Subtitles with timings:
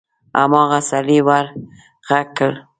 [0.39, 1.45] هماغه سړي ور
[2.07, 2.55] غږ کړل: